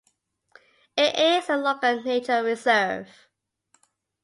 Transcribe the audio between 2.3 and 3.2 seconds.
Reserve.